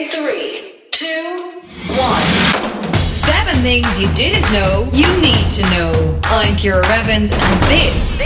In 0.00 0.08
three, 0.08 0.72
two, 0.92 1.60
one. 1.90 2.22
Seven 3.02 3.60
things 3.60 4.00
you 4.00 4.08
didn't 4.14 4.50
know 4.50 4.88
you 4.94 5.06
need 5.20 5.50
to 5.50 5.62
know. 5.64 6.18
I'm 6.24 6.56
Ciara 6.56 6.88
Revins, 6.88 7.32
and 7.32 7.62
this 7.64 8.18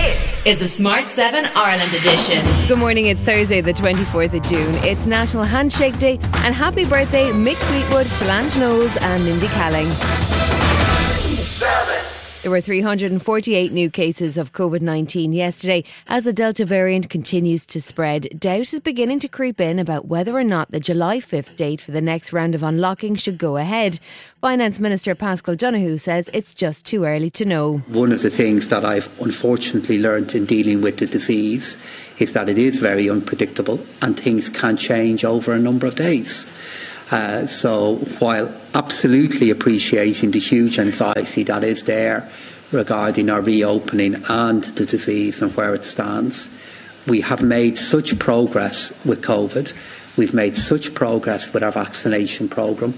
is 0.47 0.61
the 0.61 0.69
Smart 0.69 1.03
7 1.03 1.45
Ireland 1.57 1.93
edition. 1.93 2.47
Good 2.69 2.79
morning, 2.79 3.07
it's 3.07 3.23
Thursday, 3.23 3.61
the 3.61 3.73
24th 3.73 4.35
of 4.35 4.45
June. 4.45 4.73
It's 4.85 5.07
National 5.07 5.43
Handshake 5.43 5.99
Day, 5.99 6.21
and 6.45 6.55
happy 6.55 6.85
birthday, 6.85 7.33
Mick 7.33 7.57
Fleetwood, 7.57 8.07
Solange 8.07 8.57
Knowles, 8.57 8.97
and 8.99 9.25
Mindy 9.25 9.49
Kaling. 9.49 10.34
There 12.45 12.51
were 12.51 12.61
348 12.61 13.73
new 13.73 13.89
cases 13.89 14.37
of 14.37 14.53
COVID 14.53 14.83
19 14.83 15.33
yesterday 15.33 15.83
as 16.07 16.25
the 16.25 16.33
Delta 16.35 16.67
variant 16.67 17.09
continues 17.09 17.65
to 17.65 17.81
spread. 17.81 18.29
Doubt 18.39 18.75
is 18.75 18.81
beginning 18.81 19.21
to 19.21 19.29
creep 19.29 19.63
in 19.63 19.79
about 19.79 20.09
whether 20.09 20.37
or 20.37 20.45
not 20.45 20.71
the 20.71 20.79
July 20.79 21.21
5th 21.21 21.57
date 21.57 21.81
for 21.81 21.93
the 21.93 22.03
next 22.03 22.35
round 22.35 22.55
of 22.55 22.63
unlocking 22.63 23.15
should 23.15 23.39
go 23.39 23.57
ahead. 23.57 23.99
Finance 24.43 24.79
Minister 24.79 25.15
Paschal 25.15 25.57
Donohoe 25.57 25.97
says 25.97 26.29
it's 26.35 26.53
just 26.53 26.85
too 26.85 27.07
early 27.07 27.31
to 27.31 27.47
know. 27.47 27.79
One 27.89 28.13
of 28.13 28.21
the 28.21 28.29
things 28.29 28.69
that 28.69 28.85
I've 28.85 29.09
unfortunately 29.23 29.99
learned 29.99 30.35
in 30.35 30.45
dealing 30.45 30.83
with 30.83 30.99
the 30.99 31.07
disease 31.07 31.79
is 32.19 32.35
that 32.35 32.51
it 32.51 32.59
is 32.59 32.79
very 32.79 33.09
unpredictable 33.09 33.81
and 34.03 34.21
things 34.21 34.51
can 34.51 34.77
change 34.77 35.25
over 35.25 35.55
a 35.55 35.59
number 35.59 35.87
of 35.87 35.95
days. 35.95 36.45
Uh, 37.11 37.47
so 37.47 37.97
while 38.19 38.53
absolutely 38.73 39.51
appreciating 39.51 40.31
the 40.31 40.39
huge 40.39 40.79
anxiety 40.79 41.43
that 41.45 41.63
is 41.63 41.83
there 41.85 42.29
regarding 42.73 43.31
our 43.31 43.43
reopening 43.43 44.23
and 44.29 44.65
the 44.65 44.87
disease 44.87 45.43
and 45.43 45.55
where 45.57 45.75
it 45.75 45.85
stands, 45.85 46.49
we 47.07 47.21
have 47.21 47.43
made 47.43 47.77
such 47.77 48.19
progress 48.19 48.93
with 49.05 49.23
COVID. 49.23 49.73
We've 50.17 50.35
made 50.35 50.57
such 50.57 50.95
progress 50.95 51.53
with 51.53 51.63
our 51.63 51.73
vaccination 51.73 52.49
programme. 52.49 52.95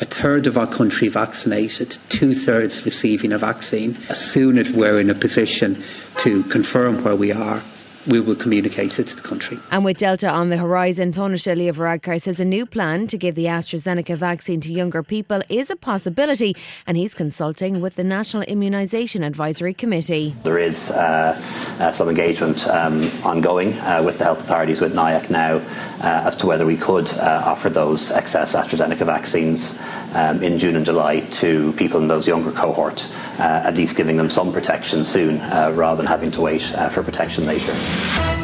A 0.00 0.04
third 0.06 0.46
of 0.46 0.56
our 0.56 0.66
country 0.66 1.08
vaccinated, 1.08 1.96
two 2.08 2.34
thirds 2.34 2.84
receiving 2.84 3.32
a 3.32 3.38
vaccine. 3.38 3.96
As 4.08 4.18
soon 4.18 4.58
as 4.58 4.72
we're 4.72 4.98
in 4.98 5.10
a 5.10 5.14
position 5.14 5.82
to 6.18 6.42
confirm 6.44 7.04
where 7.04 7.14
we 7.14 7.30
are, 7.32 7.62
we 8.06 8.20
will 8.20 8.34
communicate 8.34 8.98
it 8.98 9.06
to 9.08 9.16
the 9.16 9.22
country. 9.22 9.58
And 9.70 9.84
with 9.84 9.98
Delta 9.98 10.28
on 10.28 10.50
the 10.50 10.56
horizon, 10.56 11.12
Taoiseach 11.12 11.56
Leo 11.56 11.72
Varadkar 11.72 12.20
says 12.20 12.40
a 12.40 12.44
new 12.44 12.66
plan 12.66 13.06
to 13.08 13.18
give 13.18 13.34
the 13.34 13.46
AstraZeneca 13.46 14.16
vaccine 14.16 14.60
to 14.60 14.72
younger 14.72 15.02
people 15.02 15.42
is 15.48 15.70
a 15.70 15.76
possibility, 15.76 16.54
and 16.86 16.96
he's 16.96 17.14
consulting 17.14 17.80
with 17.80 17.96
the 17.96 18.04
National 18.04 18.42
Immunisation 18.44 19.24
Advisory 19.24 19.74
Committee. 19.74 20.34
There 20.42 20.58
is 20.58 20.90
uh, 20.90 21.40
uh, 21.78 21.92
some 21.92 22.08
engagement 22.08 22.66
um, 22.68 23.02
ongoing 23.24 23.74
uh, 23.74 24.02
with 24.04 24.18
the 24.18 24.24
health 24.24 24.40
authorities, 24.40 24.80
with 24.80 24.94
NIAC 24.94 25.30
now, 25.30 25.54
uh, 25.54 26.26
as 26.26 26.36
to 26.36 26.46
whether 26.46 26.66
we 26.66 26.76
could 26.76 27.08
uh, 27.14 27.42
offer 27.44 27.68
those 27.68 28.10
excess 28.10 28.54
AstraZeneca 28.54 29.06
vaccines 29.06 29.80
um, 30.14 30.42
in 30.42 30.58
June 30.58 30.76
and 30.76 30.84
July 30.84 31.20
to 31.20 31.72
people 31.74 32.00
in 32.00 32.08
those 32.08 32.26
younger 32.26 32.52
cohort, 32.52 33.08
uh, 33.38 33.42
at 33.42 33.74
least 33.74 33.96
giving 33.96 34.16
them 34.16 34.30
some 34.30 34.52
protection 34.52 35.04
soon 35.04 35.38
rather 35.76 35.96
than 35.96 36.06
having 36.06 36.30
to 36.32 36.40
wait 36.40 36.62
for 36.90 37.02
protection 37.02 37.44
later. 37.44 38.41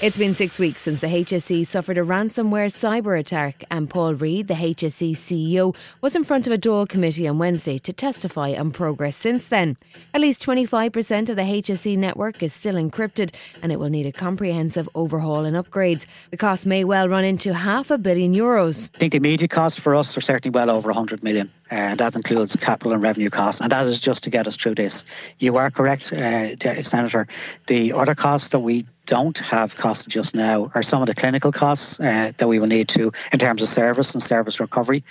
It's 0.00 0.16
been 0.16 0.32
six 0.32 0.60
weeks 0.60 0.82
since 0.82 1.00
the 1.00 1.08
HSE 1.08 1.66
suffered 1.66 1.98
a 1.98 2.02
ransomware 2.02 2.70
cyber 2.70 3.18
attack, 3.18 3.64
and 3.68 3.90
Paul 3.90 4.14
Reid, 4.14 4.46
the 4.46 4.54
HSE 4.54 5.16
CEO, 5.16 5.74
was 6.00 6.14
in 6.14 6.22
front 6.22 6.46
of 6.46 6.52
a 6.52 6.56
Dáil 6.56 6.88
committee 6.88 7.26
on 7.26 7.40
Wednesday 7.40 7.78
to 7.78 7.92
testify 7.92 8.52
on 8.52 8.70
progress 8.70 9.16
since 9.16 9.48
then. 9.48 9.76
At 10.14 10.20
least 10.20 10.46
25% 10.46 11.30
of 11.30 11.34
the 11.34 11.42
HSE 11.42 11.98
network 11.98 12.44
is 12.44 12.54
still 12.54 12.76
encrypted, 12.76 13.34
and 13.60 13.72
it 13.72 13.80
will 13.80 13.88
need 13.88 14.06
a 14.06 14.12
comprehensive 14.12 14.88
overhaul 14.94 15.44
and 15.44 15.56
upgrades. 15.56 16.06
The 16.30 16.36
cost 16.36 16.64
may 16.64 16.84
well 16.84 17.08
run 17.08 17.24
into 17.24 17.52
half 17.52 17.90
a 17.90 17.98
billion 17.98 18.34
euros. 18.34 18.90
I 18.94 18.98
think 18.98 19.10
the 19.10 19.18
immediate 19.18 19.50
costs 19.50 19.80
for 19.80 19.96
us 19.96 20.16
are 20.16 20.20
certainly 20.20 20.54
well 20.54 20.70
over 20.70 20.90
100 20.90 21.24
million. 21.24 21.50
Uh, 21.70 21.94
that 21.94 22.16
includes 22.16 22.56
capital 22.56 22.92
and 22.92 23.02
revenue 23.02 23.30
costs, 23.30 23.60
and 23.60 23.70
that 23.70 23.86
is 23.86 24.00
just 24.00 24.24
to 24.24 24.30
get 24.30 24.46
us 24.46 24.56
through 24.56 24.74
this. 24.74 25.04
You 25.38 25.56
are 25.56 25.70
correct, 25.70 26.12
uh, 26.12 26.56
Senator. 26.82 27.26
The 27.66 27.92
other 27.92 28.14
costs 28.14 28.48
that 28.50 28.60
we 28.60 28.84
don't 29.08 29.38
have 29.38 29.74
costs 29.76 30.06
just 30.06 30.34
now 30.34 30.70
are 30.74 30.82
some 30.82 31.00
of 31.00 31.08
the 31.08 31.14
clinical 31.14 31.50
costs 31.50 31.98
uh, 31.98 32.30
that 32.36 32.46
we 32.46 32.58
will 32.58 32.66
need 32.66 32.88
to 32.88 33.10
in 33.32 33.38
terms 33.38 33.62
of 33.62 33.68
service 33.68 34.12
and 34.12 34.22
service 34.22 34.60
recovery. 34.60 35.02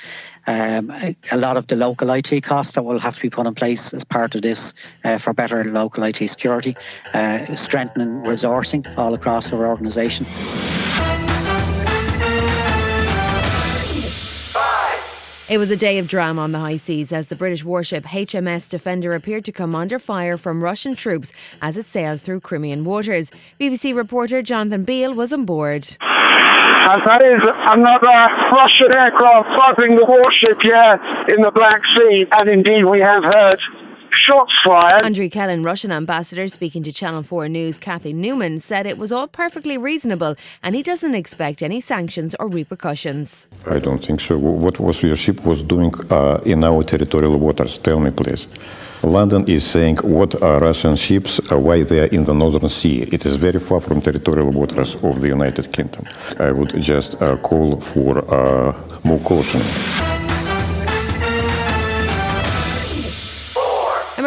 Um, 0.46 0.92
a 1.32 1.38
lot 1.38 1.58
of 1.58 1.66
the 1.68 1.76
local 1.76 2.12
IT 2.12 2.44
costs 2.44 2.74
that 2.74 2.84
will 2.84 3.00
have 3.00 3.16
to 3.16 3.22
be 3.22 3.30
put 3.30 3.48
in 3.48 3.56
place 3.56 3.94
as 3.94 4.04
part 4.04 4.36
of 4.36 4.44
this 4.44 4.74
uh, 5.04 5.18
for 5.18 5.34
better 5.34 5.64
local 5.66 6.04
IT 6.04 6.18
security, 6.18 6.78
uh, 7.14 7.40
strengthening 7.56 8.24
resourcing 8.24 8.86
all 8.98 9.16
across 9.16 9.52
our 9.52 9.66
organisation. 9.66 10.26
It 15.50 15.60
was 15.60 15.72
a 15.72 15.78
day 15.78 15.98
of 15.98 16.10
drama 16.10 16.42
on 16.42 16.52
the 16.52 16.60
high 16.60 16.76
seas 16.76 17.14
as 17.14 17.30
the 17.30 17.36
British 17.36 17.64
warship 17.64 18.04
HMS 18.04 18.70
Defender 18.70 19.14
appeared 19.14 19.46
to 19.46 19.54
come 19.54 19.76
under 19.76 19.98
fire 19.98 20.36
from 20.36 20.62
Russian 20.62 20.94
troops 20.94 21.32
as 21.62 21.78
it 21.78 21.86
sailed 21.86 22.20
through 22.20 22.42
Crimean 22.42 22.84
waters. 22.84 23.32
BBC 23.58 23.96
reporter 23.96 24.42
Jonathan 24.42 24.84
Beale 24.84 25.14
was 25.14 25.32
on 25.32 25.46
board. 25.46 25.88
And 26.02 27.02
that 27.02 27.22
is 27.22 27.42
another 27.60 28.08
Russian 28.52 28.92
aircraft 28.92 29.48
buzzing 29.58 29.96
the 29.96 30.04
warship 30.04 30.62
here 30.62 31.00
in 31.34 31.42
the 31.42 31.52
Black 31.52 31.82
Sea. 31.96 32.26
And 32.34 32.50
indeed, 32.50 32.84
we 32.84 33.00
have 33.00 33.24
heard 33.24 33.62
shots 34.14 34.54
fired. 34.64 35.06
Andrei 35.06 35.30
Kelin, 35.30 35.64
Russian 35.64 35.92
ambassador, 35.92 36.48
speaking 36.48 36.84
to 36.84 36.92
Channel 36.92 37.24
4 37.24 37.48
News, 37.48 37.78
Cathy 37.78 38.14
Newman, 38.14 38.60
said 38.60 38.86
it 38.86 38.98
was 38.98 39.12
all 39.12 39.28
perfectly 39.28 39.78
reasonable 39.78 40.36
and 40.64 40.76
he 40.76 40.84
doesn't 40.84 41.16
expect 41.16 41.62
any 41.62 41.80
sanctions 41.80 42.36
or 42.40 42.48
repercussions. 42.48 43.48
I 43.70 43.80
don't 43.80 44.04
think 44.04 44.20
so. 44.20 44.38
What 44.38 44.80
was 44.80 45.04
your 45.04 45.16
ship 45.16 45.44
was 45.46 45.64
doing 45.64 45.94
uh, 46.10 46.40
in 46.46 46.64
our 46.64 46.84
territorial 46.84 47.38
waters? 47.38 47.78
Tell 47.80 48.00
me, 48.00 48.12
please. 48.12 48.48
London 49.04 49.48
is 49.48 49.66
saying 49.66 49.98
what 49.98 50.42
are 50.42 50.60
Russian 50.60 50.96
ships, 50.96 51.40
uh, 51.52 51.58
why 51.60 51.84
they 51.84 52.00
are 52.00 52.08
in 52.08 52.24
the 52.24 52.34
Northern 52.34 52.68
Sea. 52.68 53.04
It 53.04 53.26
is 53.26 53.36
very 53.36 53.60
far 53.60 53.80
from 53.80 54.02
territorial 54.02 54.50
waters 54.52 54.96
of 54.96 55.22
the 55.22 55.28
United 55.28 55.72
Kingdom. 55.72 56.06
I 56.40 56.52
would 56.52 56.82
just 56.82 57.22
uh, 57.22 57.38
call 57.38 57.80
for 57.80 58.18
uh, 58.34 58.74
more 59.04 59.20
caution. 59.20 59.62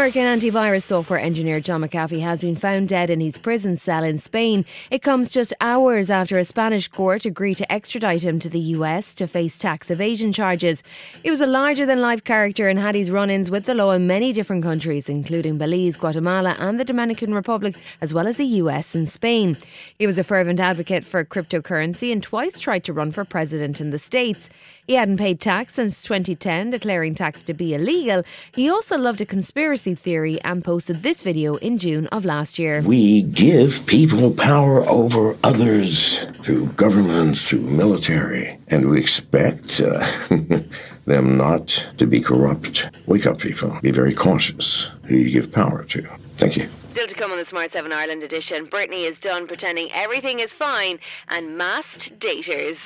American 0.00 0.24
antivirus 0.24 0.84
software 0.84 1.18
engineer 1.18 1.60
John 1.60 1.82
McAfee 1.82 2.22
has 2.22 2.40
been 2.40 2.56
found 2.56 2.88
dead 2.88 3.10
in 3.10 3.20
his 3.20 3.36
prison 3.36 3.76
cell 3.76 4.02
in 4.02 4.16
Spain. 4.16 4.64
It 4.90 5.02
comes 5.02 5.28
just 5.28 5.52
hours 5.60 6.08
after 6.08 6.38
a 6.38 6.44
Spanish 6.46 6.88
court 6.88 7.26
agreed 7.26 7.58
to 7.58 7.70
extradite 7.70 8.24
him 8.24 8.38
to 8.38 8.48
the 8.48 8.60
US 8.76 9.12
to 9.16 9.26
face 9.26 9.58
tax 9.58 9.90
evasion 9.90 10.32
charges. 10.32 10.82
He 11.22 11.28
was 11.28 11.42
a 11.42 11.46
larger 11.46 11.84
than 11.84 12.00
life 12.00 12.24
character 12.24 12.70
and 12.70 12.78
had 12.78 12.94
his 12.94 13.10
run 13.10 13.28
ins 13.28 13.50
with 13.50 13.66
the 13.66 13.74
law 13.74 13.90
in 13.90 14.06
many 14.06 14.32
different 14.32 14.62
countries, 14.62 15.10
including 15.10 15.58
Belize, 15.58 15.98
Guatemala, 15.98 16.56
and 16.58 16.80
the 16.80 16.84
Dominican 16.86 17.34
Republic, 17.34 17.76
as 18.00 18.14
well 18.14 18.26
as 18.26 18.38
the 18.38 18.46
US 18.46 18.94
and 18.94 19.06
Spain. 19.06 19.54
He 19.98 20.06
was 20.06 20.16
a 20.16 20.24
fervent 20.24 20.60
advocate 20.60 21.04
for 21.04 21.26
cryptocurrency 21.26 22.10
and 22.10 22.22
twice 22.22 22.58
tried 22.58 22.84
to 22.84 22.94
run 22.94 23.12
for 23.12 23.26
president 23.26 23.82
in 23.82 23.90
the 23.90 23.98
States. 23.98 24.48
He 24.86 24.94
hadn't 24.94 25.18
paid 25.18 25.40
tax 25.40 25.74
since 25.74 26.02
2010, 26.02 26.70
declaring 26.70 27.14
tax 27.14 27.42
to 27.42 27.54
be 27.54 27.74
illegal. 27.74 28.24
He 28.54 28.70
also 28.70 28.96
loved 28.96 29.20
a 29.20 29.26
conspiracy 29.26 29.89
theory 29.94 30.40
and 30.42 30.64
posted 30.64 30.96
this 30.96 31.22
video 31.22 31.56
in 31.56 31.78
June 31.78 32.06
of 32.08 32.24
last 32.24 32.58
year. 32.58 32.82
We 32.82 33.22
give 33.22 33.86
people 33.86 34.32
power 34.32 34.82
over 34.88 35.36
others 35.42 36.18
through 36.42 36.66
governments, 36.76 37.48
through 37.48 37.62
military, 37.62 38.58
and 38.68 38.90
we 38.90 39.00
expect 39.00 39.80
uh, 39.80 40.06
them 41.04 41.36
not 41.36 41.86
to 41.98 42.06
be 42.06 42.20
corrupt. 42.20 42.88
Wake 43.06 43.26
up, 43.26 43.38
people. 43.38 43.76
Be 43.82 43.90
very 43.90 44.14
cautious 44.14 44.90
who 45.04 45.16
you 45.16 45.30
give 45.30 45.52
power 45.52 45.84
to. 45.84 46.02
Thank 46.36 46.56
you. 46.56 46.68
Still 46.90 47.06
to 47.06 47.14
come 47.14 47.30
on 47.30 47.38
the 47.38 47.44
Smart 47.44 47.72
7 47.72 47.92
Ireland 47.92 48.22
edition, 48.24 48.66
Britney 48.66 49.08
is 49.08 49.18
done 49.18 49.46
pretending 49.46 49.90
everything 49.92 50.40
is 50.40 50.52
fine 50.52 50.98
and 51.28 51.56
masked 51.56 52.18
daters. 52.18 52.78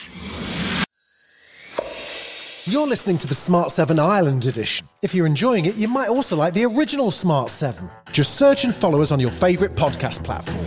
You're 2.67 2.87
listening 2.87 3.19
to 3.19 3.27
the 3.27 3.35
Smart 3.35 3.71
7 3.73 3.99
Ireland 3.99 4.47
edition. 4.47 4.89
If 5.03 5.15
you're 5.15 5.27
enjoying 5.27 5.67
it, 5.67 5.77
you 5.77 5.87
might 5.87 6.09
also 6.09 6.35
like 6.35 6.55
the 6.55 6.65
original 6.65 7.11
Smart 7.11 7.51
7. 7.51 7.91
Just 8.11 8.37
search 8.37 8.65
and 8.65 8.75
follow 8.75 9.03
us 9.03 9.13
on 9.13 9.21
your 9.21 9.31
favourite 9.31 9.75
podcast 9.75 10.25
platform. 10.25 10.65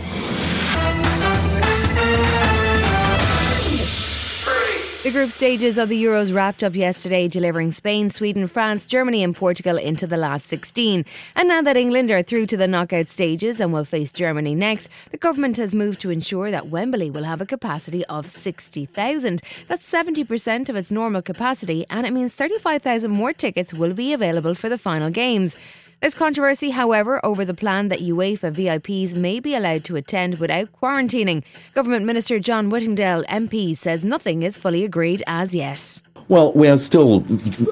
The 5.08 5.14
group 5.14 5.32
stages 5.32 5.78
of 5.78 5.88
the 5.88 6.04
Euros 6.04 6.34
wrapped 6.34 6.62
up 6.62 6.76
yesterday, 6.76 7.28
delivering 7.28 7.72
Spain, 7.72 8.10
Sweden, 8.10 8.46
France, 8.46 8.84
Germany, 8.84 9.24
and 9.24 9.34
Portugal 9.34 9.78
into 9.78 10.06
the 10.06 10.18
last 10.18 10.44
16. 10.48 11.02
And 11.34 11.48
now 11.48 11.62
that 11.62 11.78
England 11.78 12.10
are 12.10 12.22
through 12.22 12.44
to 12.44 12.58
the 12.58 12.68
knockout 12.68 13.06
stages 13.06 13.58
and 13.58 13.72
will 13.72 13.86
face 13.86 14.12
Germany 14.12 14.54
next, 14.54 14.90
the 15.10 15.16
government 15.16 15.56
has 15.56 15.74
moved 15.74 16.02
to 16.02 16.10
ensure 16.10 16.50
that 16.50 16.66
Wembley 16.66 17.10
will 17.10 17.24
have 17.24 17.40
a 17.40 17.46
capacity 17.46 18.04
of 18.04 18.26
60,000. 18.26 19.40
That's 19.66 19.90
70% 19.90 20.68
of 20.68 20.76
its 20.76 20.90
normal 20.90 21.22
capacity, 21.22 21.86
and 21.88 22.06
it 22.06 22.12
means 22.12 22.34
35,000 22.34 23.10
more 23.10 23.32
tickets 23.32 23.72
will 23.72 23.94
be 23.94 24.12
available 24.12 24.54
for 24.54 24.68
the 24.68 24.76
final 24.76 25.08
games. 25.08 25.56
There's 26.00 26.14
controversy, 26.14 26.70
however, 26.70 27.20
over 27.26 27.44
the 27.44 27.54
plan 27.54 27.88
that 27.88 27.98
UEFA 27.98 28.52
VIPs 28.52 29.16
may 29.16 29.40
be 29.40 29.56
allowed 29.56 29.82
to 29.86 29.96
attend 29.96 30.38
without 30.38 30.70
quarantining. 30.70 31.42
Government 31.74 32.04
Minister 32.04 32.38
John 32.38 32.70
Whittingdale, 32.70 33.24
MP, 33.24 33.76
says 33.76 34.04
nothing 34.04 34.44
is 34.44 34.56
fully 34.56 34.84
agreed 34.84 35.24
as 35.26 35.56
yet. 35.56 36.00
Well, 36.28 36.52
we 36.52 36.68
are 36.68 36.78
still 36.78 37.24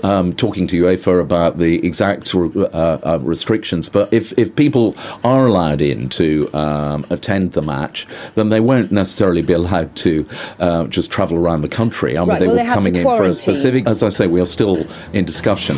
um, 0.02 0.32
talking 0.32 0.66
to 0.68 0.82
UEFA 0.82 1.20
about 1.20 1.58
the 1.58 1.86
exact 1.86 2.34
uh, 2.34 2.38
uh, 2.64 3.18
restrictions, 3.22 3.88
but 3.88 4.12
if, 4.12 4.36
if 4.36 4.56
people 4.56 4.96
are 5.22 5.46
allowed 5.46 5.80
in 5.80 6.08
to 6.10 6.52
um, 6.52 7.06
attend 7.10 7.52
the 7.52 7.62
match, 7.62 8.08
then 8.34 8.48
they 8.48 8.60
won't 8.60 8.90
necessarily 8.90 9.42
be 9.42 9.52
allowed 9.52 9.94
to 9.96 10.28
uh, 10.58 10.86
just 10.88 11.12
travel 11.12 11.36
around 11.36 11.60
the 11.60 11.68
country. 11.68 12.16
I 12.16 12.20
mean, 12.22 12.30
right. 12.30 12.40
they 12.40 12.46
well, 12.48 12.56
were 12.56 12.62
they 12.62 12.68
coming 12.74 12.96
in 12.96 13.04
for 13.04 13.24
a 13.24 13.34
specific. 13.34 13.86
As 13.86 14.02
I 14.02 14.08
say, 14.08 14.26
we 14.26 14.40
are 14.40 14.46
still 14.46 14.84
in 15.12 15.24
discussion. 15.24 15.76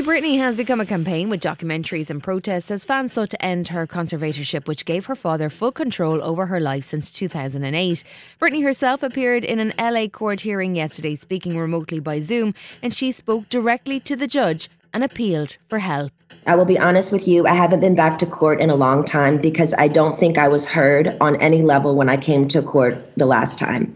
Free 0.00 0.18
Britney 0.18 0.38
has 0.38 0.56
become 0.56 0.80
a 0.80 0.86
campaign 0.86 1.28
with 1.28 1.42
documentaries 1.42 2.08
and 2.08 2.22
protests 2.22 2.70
as 2.70 2.86
fans 2.86 3.12
sought 3.12 3.28
to 3.30 3.44
end 3.44 3.68
her 3.68 3.86
conservatorship, 3.86 4.66
which 4.66 4.86
gave 4.86 5.04
her 5.04 5.14
father 5.14 5.50
full 5.50 5.72
control 5.72 6.22
over 6.22 6.46
her 6.46 6.58
life 6.58 6.84
since 6.84 7.12
2008. 7.12 8.02
Britney 8.40 8.62
herself 8.62 9.02
appeared 9.02 9.44
in 9.44 9.58
an 9.58 9.74
LA 9.78 10.06
court 10.06 10.40
hearing 10.40 10.74
yesterday, 10.74 11.16
speaking 11.16 11.58
remotely 11.58 12.00
by 12.00 12.18
Zoom, 12.20 12.54
and 12.82 12.94
she 12.94 13.12
spoke 13.12 13.46
directly 13.50 14.00
to 14.00 14.16
the 14.16 14.26
judge 14.26 14.70
and 14.92 15.04
appealed 15.04 15.56
for 15.68 15.78
help. 15.78 16.12
I 16.46 16.56
will 16.56 16.64
be 16.64 16.78
honest 16.78 17.12
with 17.12 17.28
you, 17.28 17.46
I 17.46 17.54
haven't 17.54 17.80
been 17.80 17.94
back 17.94 18.18
to 18.18 18.26
court 18.26 18.60
in 18.60 18.70
a 18.70 18.74
long 18.74 19.04
time 19.04 19.36
because 19.36 19.74
I 19.74 19.88
don't 19.88 20.18
think 20.18 20.38
I 20.38 20.48
was 20.48 20.64
heard 20.64 21.16
on 21.20 21.36
any 21.36 21.62
level 21.62 21.94
when 21.94 22.08
I 22.08 22.16
came 22.16 22.48
to 22.48 22.62
court 22.62 22.96
the 23.16 23.26
last 23.26 23.58
time. 23.58 23.94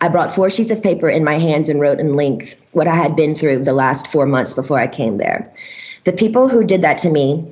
I 0.00 0.08
brought 0.08 0.34
four 0.34 0.50
sheets 0.50 0.70
of 0.70 0.82
paper 0.82 1.08
in 1.08 1.24
my 1.24 1.38
hands 1.38 1.68
and 1.68 1.80
wrote 1.80 1.98
in 1.98 2.16
length 2.16 2.60
what 2.72 2.86
I 2.86 2.94
had 2.94 3.16
been 3.16 3.34
through 3.34 3.64
the 3.64 3.72
last 3.72 4.06
four 4.06 4.26
months 4.26 4.52
before 4.52 4.78
I 4.78 4.86
came 4.86 5.18
there. 5.18 5.44
The 6.04 6.12
people 6.12 6.48
who 6.48 6.64
did 6.64 6.82
that 6.82 6.98
to 6.98 7.10
me 7.10 7.44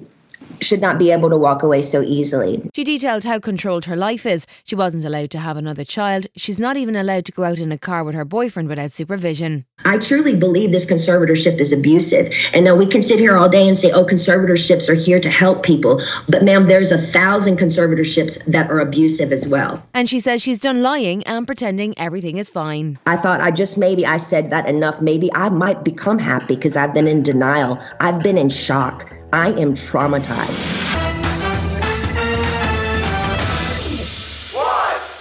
should 0.60 0.80
not 0.80 0.98
be 0.98 1.10
able 1.10 1.30
to 1.30 1.36
walk 1.36 1.62
away 1.62 1.82
so 1.82 2.02
easily. 2.02 2.68
She 2.74 2.84
detailed 2.84 3.24
how 3.24 3.38
controlled 3.38 3.84
her 3.86 3.96
life 3.96 4.26
is. 4.26 4.46
She 4.64 4.74
wasn't 4.74 5.04
allowed 5.04 5.30
to 5.32 5.38
have 5.38 5.56
another 5.56 5.84
child. 5.84 6.26
She's 6.36 6.58
not 6.58 6.76
even 6.76 6.96
allowed 6.96 7.26
to 7.26 7.32
go 7.32 7.44
out 7.44 7.58
in 7.58 7.72
a 7.72 7.78
car 7.78 8.04
with 8.04 8.14
her 8.14 8.24
boyfriend 8.24 8.68
without 8.68 8.92
supervision. 8.92 9.64
I 9.84 9.98
truly 9.98 10.36
believe 10.36 10.70
this 10.70 10.90
conservatorship 10.90 11.60
is 11.60 11.72
abusive. 11.72 12.32
And 12.52 12.66
though 12.66 12.76
we 12.76 12.86
can 12.86 13.02
sit 13.02 13.18
here 13.18 13.36
all 13.36 13.48
day 13.48 13.68
and 13.68 13.76
say, 13.76 13.92
oh, 13.92 14.04
conservatorships 14.04 14.88
are 14.88 14.94
here 14.94 15.20
to 15.20 15.30
help 15.30 15.62
people, 15.62 16.00
but 16.28 16.42
ma'am, 16.42 16.66
there's 16.66 16.92
a 16.92 16.98
thousand 16.98 17.58
conservatorships 17.58 18.44
that 18.46 18.70
are 18.70 18.80
abusive 18.80 19.32
as 19.32 19.48
well. 19.48 19.82
And 19.92 20.08
she 20.08 20.20
says 20.20 20.42
she's 20.42 20.58
done 20.60 20.82
lying 20.82 21.22
and 21.24 21.46
pretending 21.46 21.98
everything 21.98 22.38
is 22.38 22.48
fine. 22.48 22.98
I 23.06 23.16
thought 23.16 23.40
I 23.40 23.50
just 23.50 23.78
maybe 23.78 24.06
I 24.06 24.16
said 24.16 24.50
that 24.50 24.66
enough. 24.66 25.00
Maybe 25.00 25.30
I 25.34 25.48
might 25.48 25.84
become 25.84 26.18
happy 26.18 26.54
because 26.54 26.76
I've 26.76 26.94
been 26.94 27.08
in 27.08 27.22
denial. 27.22 27.78
I've 28.00 28.22
been 28.22 28.38
in 28.38 28.48
shock. 28.48 29.12
I 29.34 29.48
am 29.48 29.74
traumatized. 29.74 30.64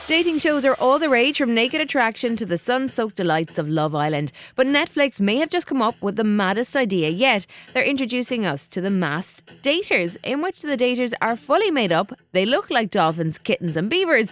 Dating 0.06 0.38
shows 0.38 0.66
are 0.66 0.76
all 0.76 1.00
the 1.00 1.10
rage 1.10 1.40
from 1.40 1.56
Naked 1.56 1.82
Attraction 1.82 2.36
to 2.36 2.46
the 2.46 2.60
sun 2.60 2.90
soaked 2.90 3.16
delights 3.16 3.58
of 3.58 3.68
Love 3.68 3.96
Island. 3.96 4.32
But 4.56 4.68
Netflix 4.68 5.20
may 5.20 5.38
have 5.38 5.50
just 5.50 5.66
come 5.66 5.82
up 5.82 6.00
with 6.00 6.18
the 6.18 6.24
maddest 6.24 6.76
idea 6.76 7.10
yet. 7.10 7.48
They're 7.74 7.84
introducing 7.84 8.46
us 8.46 8.68
to 8.68 8.82
the 8.82 8.92
masked 8.92 9.64
daters, 9.64 10.18
in 10.24 10.44
which 10.44 10.62
the 10.62 10.78
daters 10.78 11.14
are 11.20 11.36
fully 11.36 11.72
made 11.72 11.92
up. 11.92 12.14
They 12.34 12.46
look 12.46 12.70
like 12.70 12.92
dolphins, 12.92 13.40
kittens, 13.40 13.76
and 13.76 13.90
beavers. 13.90 14.32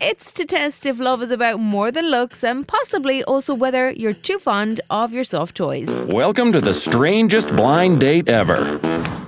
It's 0.00 0.30
to 0.32 0.44
test 0.44 0.84
if 0.84 1.00
love 1.00 1.22
is 1.22 1.30
about 1.30 1.58
more 1.58 1.90
than 1.90 2.10
looks 2.10 2.44
and 2.44 2.68
possibly 2.68 3.24
also 3.24 3.54
whether 3.54 3.90
you're 3.90 4.12
too 4.12 4.38
fond 4.38 4.80
of 4.90 5.14
your 5.14 5.24
soft 5.24 5.56
toys. 5.56 6.04
Welcome 6.10 6.52
to 6.52 6.60
the 6.60 6.74
strangest 6.74 7.54
blind 7.56 8.00
date 8.00 8.28
ever. 8.28 8.78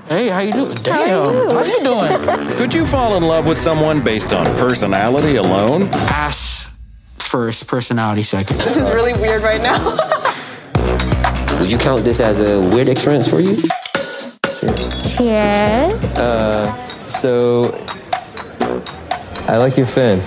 Hey, 0.08 0.28
how 0.28 0.40
you 0.40 0.52
doing? 0.52 0.76
Damn, 0.82 1.50
how 1.50 1.64
you 1.64 1.82
doing? 1.82 2.48
Could 2.58 2.74
you 2.74 2.84
fall 2.84 3.16
in 3.16 3.22
love 3.22 3.46
with 3.46 3.56
someone 3.56 4.04
based 4.04 4.32
on 4.34 4.44
personality 4.56 5.36
alone? 5.36 5.88
Ass 5.92 6.68
first, 7.18 7.66
personality 7.66 8.22
second. 8.22 8.58
This 8.58 8.76
is 8.76 8.90
really 8.90 9.14
weird 9.14 9.42
right 9.42 9.62
now. 9.62 9.78
Would 11.60 11.72
you 11.72 11.78
count 11.78 12.04
this 12.04 12.20
as 12.20 12.42
a 12.42 12.60
weird 12.74 12.88
experience 12.88 13.26
for 13.26 13.40
you? 13.40 13.56
Cheers. 15.16 15.94
Uh, 16.18 16.70
so 17.08 17.72
I 19.48 19.56
like 19.56 19.78
your 19.78 19.86
fin. 19.86 20.20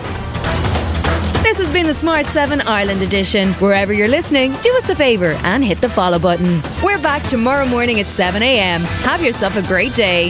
This 1.52 1.68
has 1.68 1.74
been 1.74 1.86
the 1.86 1.94
Smart 1.94 2.28
7 2.28 2.62
Ireland 2.62 3.02
edition. 3.02 3.52
Wherever 3.56 3.92
you're 3.92 4.08
listening, 4.08 4.54
do 4.62 4.74
us 4.78 4.90
a 4.90 4.96
favour 4.96 5.34
and 5.44 5.62
hit 5.62 5.82
the 5.82 5.90
follow 5.90 6.18
button. 6.18 6.62
We're 6.82 6.98
back 6.98 7.24
tomorrow 7.24 7.66
morning 7.66 8.00
at 8.00 8.06
7 8.06 8.42
a.m. 8.42 8.80
Have 8.80 9.22
yourself 9.22 9.58
a 9.58 9.62
great 9.62 9.94
day. 9.94 10.28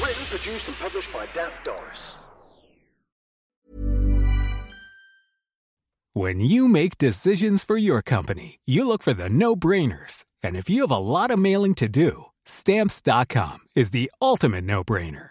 Written, 0.00 0.24
produced, 0.26 0.68
and 0.68 0.76
published 0.76 1.12
by 1.12 1.26
Daft 1.34 1.64
Doris. 1.64 2.14
When 6.12 6.38
you 6.38 6.68
make 6.68 6.96
decisions 6.96 7.64
for 7.64 7.76
your 7.76 8.02
company, 8.02 8.60
you 8.64 8.86
look 8.86 9.02
for 9.02 9.12
the 9.12 9.28
no 9.28 9.56
brainers. 9.56 10.24
And 10.40 10.54
if 10.54 10.70
you 10.70 10.82
have 10.82 10.92
a 10.92 10.98
lot 10.98 11.32
of 11.32 11.38
mailing 11.40 11.74
to 11.74 11.88
do, 11.88 12.26
stamps.com 12.44 13.58
is 13.74 13.90
the 13.90 14.08
ultimate 14.22 14.62
no 14.62 14.84
brainer. 14.84 15.30